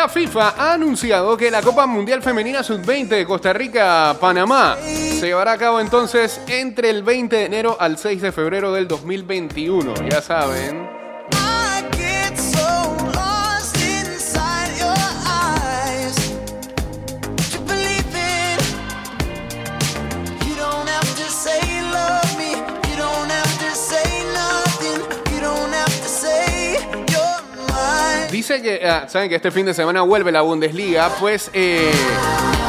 La 0.01 0.09
FIFA 0.09 0.55
ha 0.57 0.73
anunciado 0.75 1.37
que 1.37 1.51
la 1.51 1.61
Copa 1.61 1.85
Mundial 1.85 2.23
Femenina 2.23 2.63
Sub-20 2.63 3.09
de 3.09 3.27
Costa 3.27 3.53
Rica-Panamá 3.53 4.79
se 5.21 5.27
llevará 5.27 5.53
a 5.53 5.59
cabo 5.59 5.81
entonces 5.81 6.41
entre 6.47 6.89
el 6.89 7.03
20 7.03 7.37
de 7.37 7.45
enero 7.45 7.77
al 7.79 7.99
6 7.99 8.23
de 8.23 8.33
febrero 8.33 8.73
del 8.73 8.89
2021. 8.89 10.09
Ya 10.09 10.23
saben. 10.23 10.89
Dice 28.31 28.63
que, 28.63 28.89
ah, 28.89 29.07
saben 29.07 29.29
que 29.29 29.35
este 29.35 29.51
fin 29.51 29.67
de 29.67 29.75
semana 29.75 30.01
vuelve 30.01 30.33
la 30.33 30.41
Bundesliga, 30.41 31.11
pues 31.21 31.51
eh, 31.53 31.93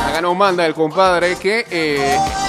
acá 0.06 0.20
nos 0.20 0.36
manda 0.36 0.66
el 0.66 0.74
compadre 0.74 1.38
que 1.38 1.66
eh, 1.72 2.41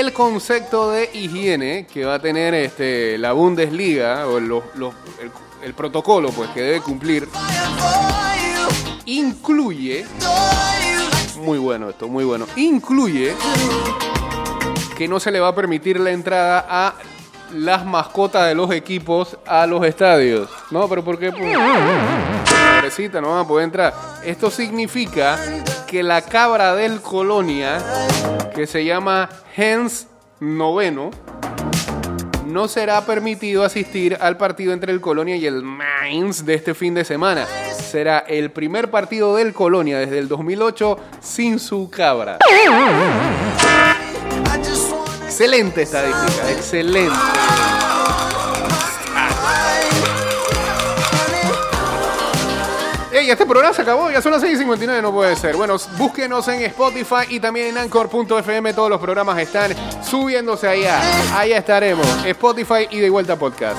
el 0.00 0.12
concepto 0.12 0.90
de 0.90 1.08
higiene 1.12 1.86
que 1.86 2.04
va 2.04 2.14
a 2.14 2.18
tener 2.18 2.52
este, 2.52 3.16
la 3.16 3.32
Bundesliga 3.32 4.26
o 4.26 4.38
el, 4.38 5.74
protocolo 5.74 6.30
pues 6.30 6.50
que 6.50 6.62
debe 6.62 6.80
cumplir 6.80 7.28
incluye 9.06 10.04
muy 11.36 11.58
bueno 11.58 11.90
esto 11.90 12.08
muy 12.08 12.24
bueno 12.24 12.46
incluye 12.56 13.34
que 14.96 15.06
no 15.06 15.20
se 15.20 15.30
le 15.30 15.38
va 15.38 15.48
a 15.48 15.54
permitir 15.54 16.00
la 16.00 16.10
entrada 16.10 16.66
a 16.68 16.94
las 17.52 17.86
mascotas 17.86 18.48
de 18.48 18.56
los 18.56 18.72
equipos 18.72 19.38
a 19.46 19.64
los 19.64 19.84
estadios 19.86 20.50
no 20.72 20.88
pero 20.88 21.04
por 21.04 21.20
qué 21.20 21.30
pobrecita 21.30 23.20
no 23.20 23.30
van 23.30 23.44
a 23.44 23.48
poder 23.48 23.64
entrar. 23.64 23.94
Esto 24.24 24.50
significa 24.50 25.38
que 25.94 26.02
la 26.02 26.22
cabra 26.22 26.74
del 26.74 27.00
Colonia 27.00 27.78
que 28.52 28.66
se 28.66 28.84
llama 28.84 29.28
Hens 29.56 30.08
noveno 30.40 31.12
no 32.44 32.66
será 32.66 33.06
permitido 33.06 33.62
asistir 33.62 34.18
al 34.20 34.36
partido 34.36 34.72
entre 34.72 34.90
el 34.90 35.00
Colonia 35.00 35.36
y 35.36 35.46
el 35.46 35.62
Mainz 35.62 36.44
de 36.44 36.54
este 36.54 36.74
fin 36.74 36.94
de 36.94 37.04
semana. 37.04 37.46
Será 37.72 38.18
el 38.18 38.50
primer 38.50 38.90
partido 38.90 39.36
del 39.36 39.54
Colonia 39.54 40.00
desde 40.00 40.18
el 40.18 40.26
2008 40.26 40.98
sin 41.20 41.60
su 41.60 41.88
cabra. 41.88 42.38
Excelente 45.24 45.82
estadística, 45.82 46.50
excelente. 46.50 47.14
Ey, 53.24 53.30
este 53.30 53.46
programa 53.46 53.72
se 53.72 53.80
acabó, 53.80 54.10
ya 54.10 54.20
son 54.20 54.32
las 54.32 54.42
6.59, 54.42 55.00
no 55.00 55.10
puede 55.10 55.34
ser. 55.34 55.56
Bueno, 55.56 55.76
búsquenos 55.96 56.46
en 56.48 56.60
Spotify 56.64 57.24
y 57.30 57.40
también 57.40 57.68
en 57.68 57.78
Anchor.fm, 57.78 58.74
todos 58.74 58.90
los 58.90 59.00
programas 59.00 59.38
están 59.38 59.74
subiéndose 60.02 60.68
allá. 60.68 61.00
Ahí 61.34 61.52
estaremos. 61.52 62.06
Spotify 62.26 62.86
y 62.90 63.00
de 63.00 63.08
vuelta 63.08 63.36
podcast. 63.36 63.78